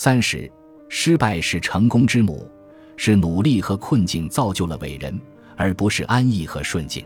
[0.00, 0.48] 三十，
[0.88, 2.48] 失败是成功之母，
[2.96, 5.20] 是努力和困境造就了伟人，
[5.56, 7.04] 而不是安逸和顺境。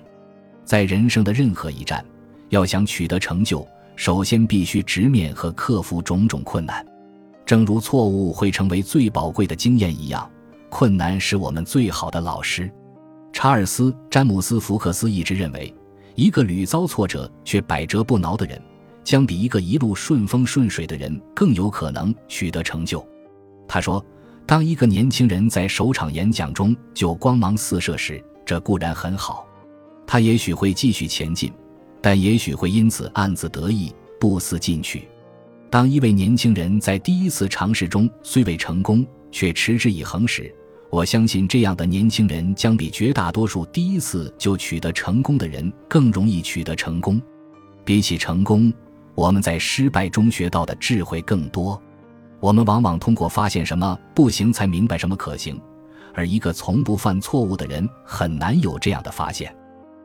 [0.62, 2.04] 在人生的任何一站，
[2.50, 3.66] 要想取得成就，
[3.96, 6.86] 首先必须直面和克服种种困难。
[7.46, 10.30] 正如错误会成为最宝贵的经验一样，
[10.68, 12.70] 困难是我们最好的老师。
[13.32, 15.74] 查尔斯·詹姆斯·福克斯一直认为，
[16.14, 18.60] 一个屡遭挫折却百折不挠的人。
[19.04, 23.04] 将比一个一路顺风顺水的人更有可能取得成就。
[23.66, 24.04] 他说
[24.46, 29.46] ：“当一个年轻人在首场演讲中就光芒四射时，这固然很好，
[30.06, 31.50] 他也许会继续前进，
[32.00, 35.08] 但也许会因此暗自得意，不思进取。
[35.70, 40.54] 当一位年轻人在第一次尝试中虽未成功，却持之以恒时，
[40.90, 47.20] 我相信这样的年轻人将比绝大多数第一次就取得成功的人更容易取得成功。
[47.84, 48.72] 比起成功。”
[49.14, 51.80] 我们在失败中学到的智慧更多。
[52.40, 55.60] 我们往往通过发现什么不行，才明白什么可行。
[56.14, 59.54] 而一个从不犯错误的人，很难有这样的发现。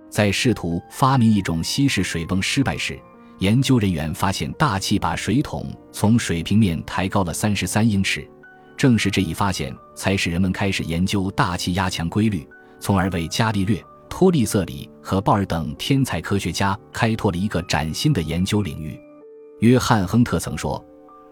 [0.09, 2.97] 在试图发明一种稀释水泵失败时，
[3.39, 8.25] 研究人员发现大气把水桶从水平面抬高了三十三英尺。
[8.77, 12.47] 正是这一发现，才使人们开始研究大气压强规律，
[12.79, 13.83] 从而为伽利略。
[14.19, 18.99] 托利瑟里和鲍尔等天才科学家开拓了一个崭新的研究领域。
[19.59, 20.83] 约翰·亨特曾说：“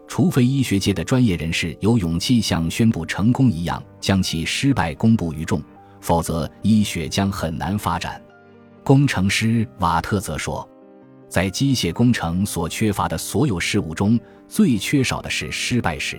[0.06, 5.60] 除非医学界的专业人士有勇气像宣布成功一样将其失败公布于众，
[6.00, 8.22] 否则医学将很难发展。”
[8.84, 10.64] 工程师瓦特则说
[11.28, 16.16] ：“在机械工程所缺乏的所有事物中，最缺少的是失败史。”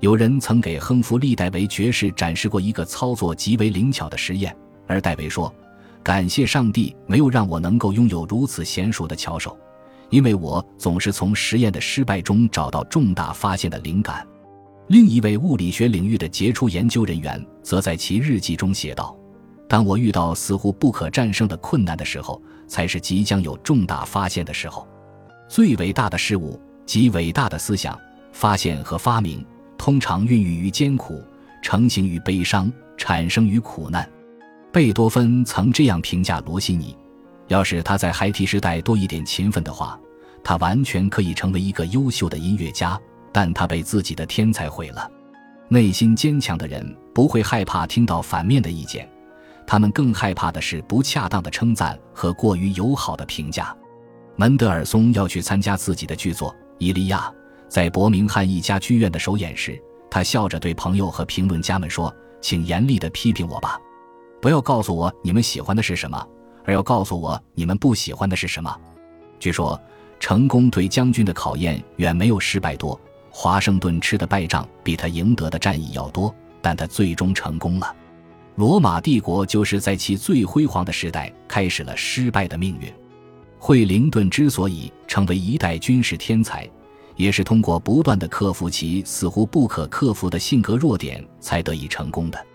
[0.00, 4.54] 有人曾给亨弗利·戴维爵士展示过一个操作极为灵巧的实验，
[4.86, 5.50] 而戴维说。
[6.06, 9.58] 感谢上帝，没有让我能够拥有如此娴熟的巧手，
[10.08, 14.24] 因为我总是从实验的失败中找到重大发现的灵感。
[14.86, 19.16] 另一位物理学领域的杰出研究人员则在其日记中写道
[19.68, 24.86] ：“当我遇到似乎不可战胜的困难的时候，才是即将有重大发现的时候。
[25.48, 27.98] 最伟大的事物及伟大的思想、
[28.30, 29.44] 发现和发明，
[29.76, 31.20] 通常孕育于艰苦，
[31.60, 34.08] 成型于悲伤，产生于苦难。”
[34.76, 36.94] 贝多芬曾这样评价罗西尼
[37.48, 39.98] ：“要是他在孩提时代多一点勤奋的话，
[40.44, 43.00] 他完全可以成为一个优秀的音乐家。
[43.32, 45.10] 但他被自己的天才毁了。”
[45.68, 49.10] 内心坚强的人不会害怕听到反面的意见，
[49.66, 53.74] 他们更害怕的是不恰当的称赞和过于友好的评价。
[54.36, 57.20] 门德尔松要去参加自己的剧作《伊利亚》
[57.66, 63.78] 在伯明翰一家剧院的首演时，他笑着对朋友和评论家们说：“请严厉地批评我吧。”
[64.46, 66.24] 不要告诉我你们喜欢的是什么，
[66.64, 68.72] 而要告诉我你们不喜欢的是什么。
[69.40, 69.76] 据说，
[70.20, 72.96] 成功对将军的考验远没有失败多。
[73.28, 77.92] 华盛顿吃的败仗比他赢得的战役要多，但他最终成功了。
[78.54, 82.88] 罗马帝国就是在其最辉煌的时代开始了失败的命运。
[83.58, 86.70] 惠灵顿之所以成为一代军事天才，
[87.16, 92.46] 也是通过不断的克服其似乎不可克服的性格弱点才得以成功的。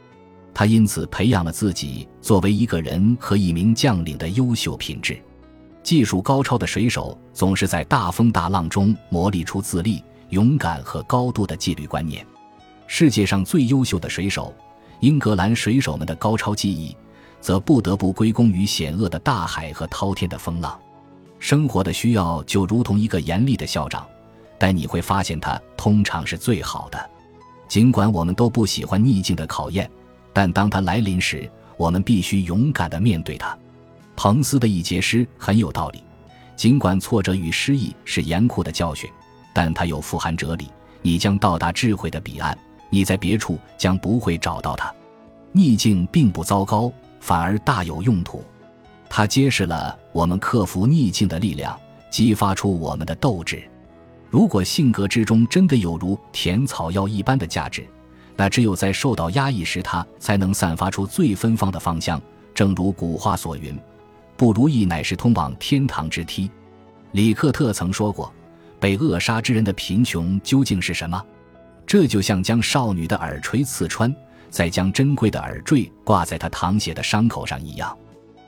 [0.54, 5.20] 他因此培养了自己作为一个人和一名将领的优秀品质。
[5.82, 12.26] 技术高超的水手总是在大风大浪中磨砺出自立、勇敢和高度的纪律观念。
[12.86, 14.54] 世界上最优秀的水手——
[15.00, 16.96] 英格兰水手们的高超技艺，
[17.40, 20.80] 则不得不归功于险恶的大海和滔天的风浪。
[21.40, 24.06] 生活的需要就如同一个严厉的校长，
[24.60, 27.10] 但你会发现他通常是最好的。
[27.68, 29.90] 尽管我们都不喜欢逆境的考验。
[30.34, 33.58] 但当它来临时，我们必须勇敢地面对它。
[34.16, 36.04] 彭斯的一节诗很有道理，
[36.56, 39.10] 尽管挫折与失意是严酷的教训，
[39.54, 40.68] 但它有富含哲理。
[41.02, 42.56] 你将到达智慧的彼岸，
[42.90, 44.94] 你在别处将不会找到它。
[45.52, 48.44] 逆境并不糟糕，反而大有用途。
[49.10, 51.78] 它揭示了我们克服逆境的力量，
[52.10, 53.62] 激发出我们的斗志。
[54.30, 57.86] 如果性格之中真的有如甜草药一般的价值，
[58.42, 62.20] 那只有在受到压抑时，它才能散发出最芬芳的芳香。
[62.56, 63.80] 正如古话所云
[64.36, 66.50] ：“不如意乃是通往天堂之梯。”
[67.14, 68.34] 里克特曾说过
[68.82, 71.24] ：“被扼杀之人的贫穷究竟是什么？
[71.86, 74.12] 这就像将少女的耳垂刺穿，
[74.50, 77.96] 再将珍贵的耳坠挂在她淌血的伤口上一样。”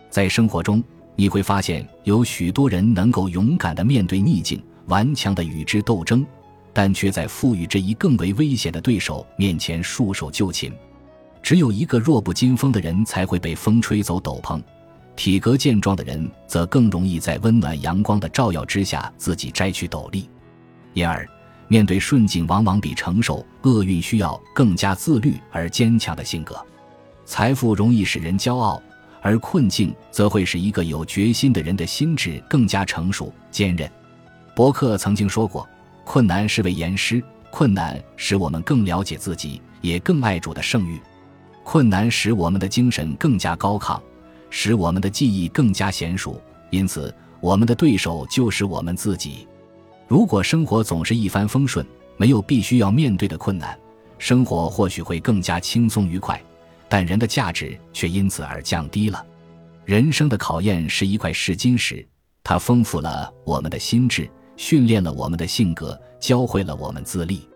[0.09, 0.83] 在生活中，
[1.15, 6.25] 你会发现有许多人能够勇敢地面对逆境，顽强地与之斗争。
[6.73, 10.73] 但却在赋予这一更为危险的对手面前束手就擒。
[11.41, 14.61] 只有一个弱不禁风的人才会被风吹走斗篷，
[15.15, 20.27] 体格健壮的人则更容易在温暖阳光的照耀之下自己摘去斗笠。
[20.93, 21.27] 因而，
[21.67, 26.55] 面对顺境，往往比承受厄运需要更加自律而坚强的性格。
[27.25, 28.81] 财富容易使人骄傲，
[29.21, 33.89] 而困境则会使一个有决心的人的心智更加成熟坚韧。
[34.55, 35.67] 伯克曾经说过
[36.03, 40.99] ：“困难是位严师，困难使我们更了解自己，也更爱主的圣域。
[41.63, 43.99] 困难使我们的精神更加高亢，
[44.49, 46.41] 使我们的记忆更加娴熟。
[46.69, 49.47] 因此，我们的对手就是我们自己。
[50.07, 51.85] 如果生活总是一帆风顺，
[52.17, 53.77] 没有必须要面对的困难，
[54.17, 56.41] 生活或许会更加轻松愉快。”
[56.89, 59.25] 但人的价值却因此而降低了。
[59.83, 62.05] 人生的考验是一块试金石，
[62.43, 67.47] 它丰富了我们的心智，训练了我们的性格，教会了我们自立。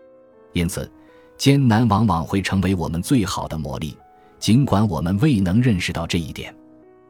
[0.52, 0.90] 因此，
[1.36, 3.94] 艰难往往会成为我们最好的磨砺，
[4.38, 6.54] 尽管我们未能认识到这一点。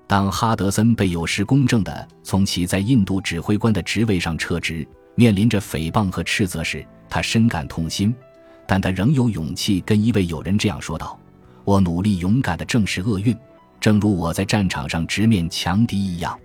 [0.07, 8.15] 当哈德森被有失公正地从其在印度指挥官的职位上撤职，面临着诽谤和斥责时，他深感痛心，
[8.67, 11.19] 但他仍有勇气跟一位友人这样说道。
[11.65, 13.37] 我努力勇敢地正视厄运，
[13.79, 16.39] 正如我在战场上直面强敌一样。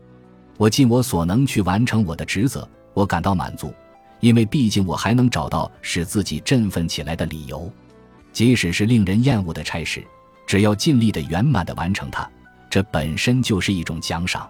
[0.57, 3.73] 我尽我所能去完成我的职责，我感到满足，
[4.19, 7.71] 因为毕竟我还能找到使自己振奋起来的理由。
[8.31, 10.03] 即使是令人厌恶的差事，
[10.47, 12.27] 只要尽力地圆满地完成它，
[12.69, 14.49] 这本身就是一种奖赏。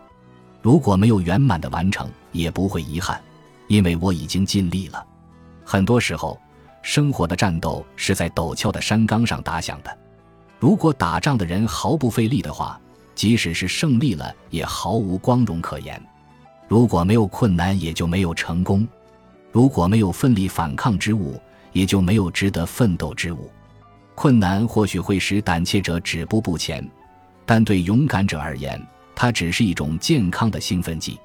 [0.61, 3.21] 如果没有圆满地完成，也不会遗憾，
[3.67, 5.05] 因为我已经尽力了。
[5.65, 6.39] 很多时候，
[6.81, 9.97] 生活的战斗是在陡峭的山岗上打响的。
[10.59, 12.79] 如果打仗的人毫不费力的话，
[13.15, 16.01] 即使是胜利了，也毫无光荣可言。
[16.73, 18.83] 如果没有困难，也就没有成功；
[19.51, 21.39] 如果没有奋力反抗之物，
[21.71, 23.47] 也就没有值得奋斗之物。
[24.15, 26.83] 困难或许会使胆怯者止步不前，
[27.45, 28.81] 但对勇敢者而言，
[29.13, 31.19] 它只是一种健康的兴奋剂。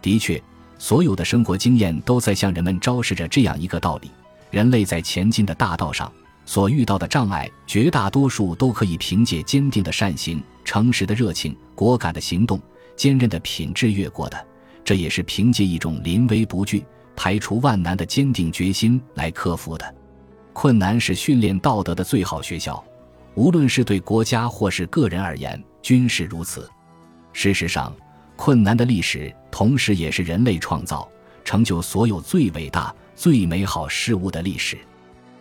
[0.00, 0.40] 的确，
[0.78, 4.12] 所有的生活经验都在向人们昭示着这样一个道理：
[4.52, 6.08] 人类在前进的大道上。
[6.46, 12.60] 所遇到的障碍，绝大多数都可以凭借坚定的善行、诚实的热情、果敢的行动、
[12.94, 14.46] 坚韧的品质越过的。
[14.84, 16.84] 这也是凭借一种临危不惧、
[17.16, 19.94] 排除万难的坚定决心来克服的。
[20.52, 22.84] 困难是训练道德的最好学校，
[23.34, 26.70] 无论是对国家或是个人而言，均是如此。
[27.32, 27.92] 事实上，
[28.36, 31.08] 困难的历史同时也是人类创造、
[31.44, 34.78] 成就所有最伟大、最美好事物的历史。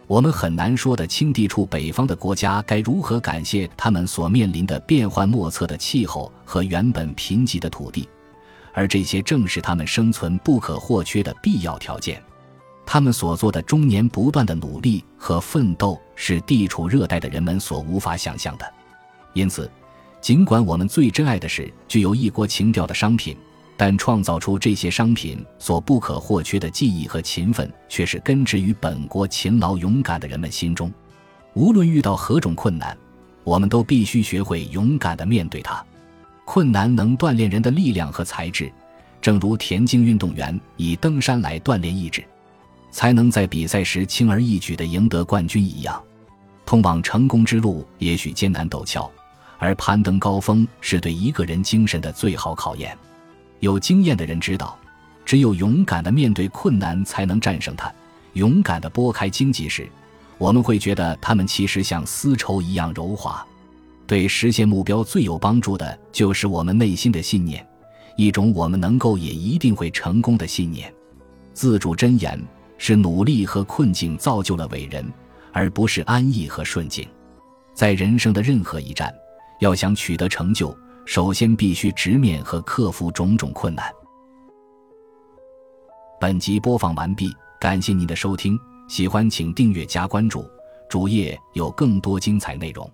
[0.07, 8.07] 我们很难说的清地处北方的国家该如何感谢他们所面临的变幻莫测的气候和原本贫瘠的土地，
[8.73, 12.21] 而这些正是他们生存不可或缺的必要条件。
[12.85, 18.73] 他们所做的终年不断的努力和奋斗，是地处热带的人们所无法想象的。
[19.33, 19.71] 因此，
[20.19, 23.37] 尽管我们最珍爱的是具有异国情调的商品。
[23.75, 30.93] 但创造出这些商品所不可或缺的技艺和勤奋，却是根植于本国勤劳勇敢的人们心中。
[31.55, 32.95] 无论遇到何种困难，
[33.43, 35.83] 我们都必须学会勇敢地面对它。
[36.45, 38.71] 困难能锻炼人的力量和才智，
[39.21, 42.23] 正如田径运动员以登山来锻炼意志，
[42.91, 46.01] 才能在比赛时轻而易举地赢得冠军一样。
[46.65, 49.09] 通往成功之路也许艰难陡峭，
[49.57, 52.97] 而攀登高峰是对一个人精神的最好考验。
[53.59, 54.77] 有经验的人知道，
[55.25, 57.91] 只有勇敢的面对困难，才能战胜它。
[58.33, 59.87] 勇敢的拨开荆棘时，
[60.37, 63.45] 我们会觉得它们其实像丝绸一样柔滑。
[64.05, 67.65] 对实现目标最有帮助的，就是我们内心的信念，
[68.17, 70.93] 一种我们能够也一定会成功的信念。
[71.53, 72.39] 自主箴言
[72.77, 75.05] 是：努力和困境造就了伟人，
[75.51, 77.07] 而不是安逸和顺境。
[77.73, 79.13] 在人生的任何一站，
[79.59, 80.75] 要想取得成就。
[81.05, 83.91] 首先，必须直面和克服种种困难。
[86.19, 87.29] 本集播放完毕，
[87.59, 88.57] 感谢您的收听，
[88.87, 90.45] 喜欢请订阅加关注，
[90.89, 92.89] 主页有更多精彩内容。